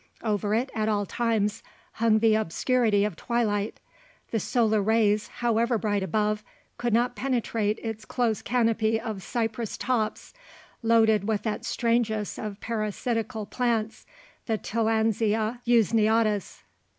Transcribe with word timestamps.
Over 0.23 0.55
it, 0.55 0.71
at 0.73 0.89
all 0.89 1.05
times, 1.05 1.61
hung 1.91 2.17
the 2.17 2.33
obscurity 2.33 3.05
of 3.05 3.15
twilight. 3.15 3.79
The 4.31 4.39
solar 4.39 4.81
rays, 4.81 5.27
however 5.27 5.77
bright 5.77 6.01
above, 6.01 6.43
could 6.79 6.91
not 6.91 7.15
penetrate 7.15 7.77
its 7.83 8.03
close 8.03 8.41
canopy 8.41 8.99
of 8.99 9.21
cypress 9.21 9.77
tops, 9.77 10.33
loaded 10.81 11.27
with 11.27 11.43
that 11.43 11.65
strangest 11.65 12.39
of 12.39 12.59
parasitical 12.61 13.45
plants 13.45 14.07
the 14.47 14.57
tillandsia 14.57 15.61
usneoides. 15.67 16.63